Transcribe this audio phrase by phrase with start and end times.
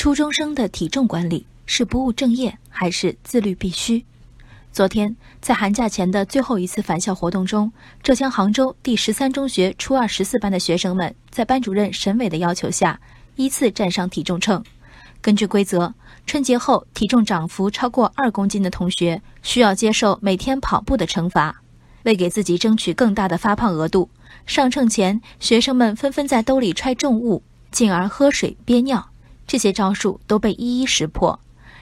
[0.00, 4.02] 初中生的体重管理是不务正业还是自律必须？
[4.72, 7.70] 昨天在寒假前的最后一次返校活动中，
[8.02, 12.98] 浙江杭州第十三中学初二十四班的学生们在班主任沈伟的要求下，
[13.36, 14.64] 依次站上体重秤。
[15.20, 15.92] 根据规则，
[16.26, 21.60] 春节后体重涨幅超过二公斤的同学需要接受每天跑步的惩罚。
[22.04, 24.08] 为给自己争取更大的发胖额度，
[24.46, 29.09] 上秤前学生们纷纷在兜里揣重物，进而喝水憋尿。
[29.50, 31.40] 这些招数都被一一识破。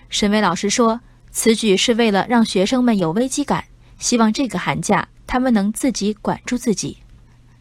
[0.09, 0.98] 沈巍老师说，
[1.30, 3.62] 此举是为了让学生们有危机感，
[3.98, 6.96] 希望这个寒假他们能自己管住自己。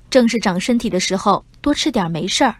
[0.09, 2.53] 正是长身体的时候，多吃点没事儿；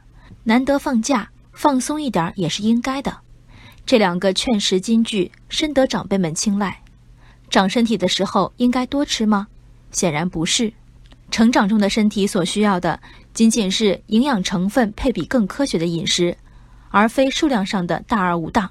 [0.44, 3.18] 难得放假，放松一点也是应该的。
[3.86, 6.78] 这两个劝食金句深得长辈们青睐。
[7.50, 9.48] 长身体的时候应该多吃吗？
[9.94, 10.74] 显然不是。
[11.32, 13.00] 成长中的身体所需要的，
[13.34, 16.38] 仅仅是营养成分配比更科学的饮食。
[16.90, 18.70] 而非数量上的大而无当，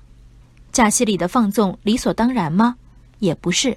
[0.73, 2.77] 假期里的放纵理所当然吗？
[3.19, 3.77] 也不是。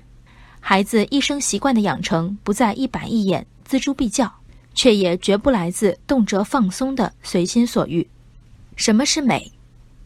[0.59, 4.31] 孩子一生习惯的养成不在一板一眼、锱铢必较，
[4.73, 8.07] 却也绝不来自动辄放松的随心所欲。
[8.75, 9.51] 什么是美？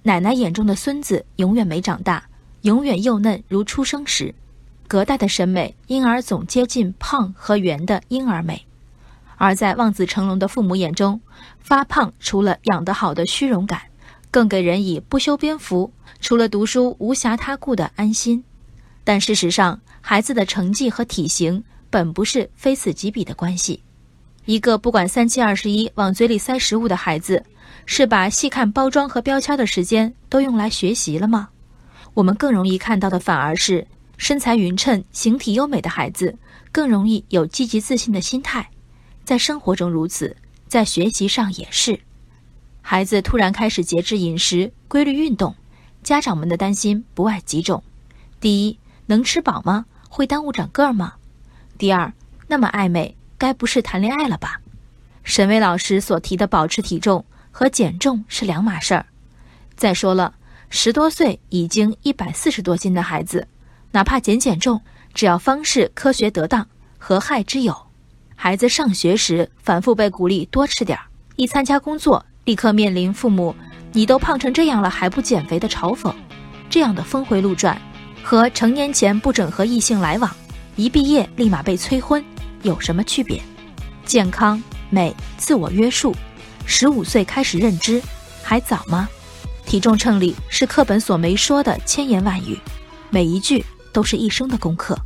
[0.03, 2.23] 奶奶眼中的孙子永远没长大，
[2.61, 4.33] 永远幼嫩如出生时。
[4.88, 8.63] 隔代的审美，因而总接近胖和圆的婴儿美。
[9.38, 11.19] 而在望子成龙的父母眼中，
[11.59, 13.81] 发胖除了养得好的虚荣感。
[14.33, 18.43] 更给人以不修边幅，除了读书无暇他顾的安心。
[19.03, 23.83] 但事实上，孩子的成绩和体型本不是非此即彼的关系。
[24.45, 27.45] 一个不管三七二十一往嘴里塞食物的孩子，
[27.85, 31.49] 是把细看包装和标签的时间都用来学习了吗？
[32.15, 33.85] 我们更容易看到的反而是
[34.17, 36.35] 身材匀称、形体优美的孩子，
[36.71, 38.67] 更容易有积极自信的心态。
[39.23, 40.35] 在生活中如此，
[40.67, 41.99] 在学习上也是。
[42.85, 45.55] 孩子突然开始节制饮食、规律运动，
[46.03, 47.81] 家长们的担心不外几种：
[48.41, 49.85] 第一，能吃饱吗？
[50.09, 51.13] 会耽误长个儿吗？
[51.77, 52.11] 第二，
[52.45, 54.59] 那么爱美，该不是谈恋爱了吧？
[55.23, 59.05] 沈巍老师所提的保持体重和减重是两码事儿。
[59.77, 60.35] 再说了，
[60.69, 63.47] 十多岁已经一百四十多斤的孩子，
[63.91, 64.81] 哪怕减减重，
[65.13, 66.67] 只要方式科学得当，
[66.97, 67.88] 何害之有？
[68.35, 71.05] 孩子上学时反复被鼓励多吃点儿，
[71.38, 72.25] 一参加工作。
[72.45, 73.55] 立刻面临父母
[73.93, 76.13] “你都胖成这样了还不减肥”的嘲讽，
[76.69, 77.81] 这样的峰回路转，
[78.21, 80.29] 和成年前不准和异性来往，
[80.75, 82.23] 一毕业立马被催婚，
[82.63, 83.41] 有什么区别？
[84.05, 86.13] 健康、美、自我约束，
[86.65, 88.01] 十五岁开始认知，
[88.43, 89.07] 还早吗？
[89.65, 92.59] 体重秤里是课本所没说的千言万语，
[93.09, 94.97] 每一句都是一生的功课。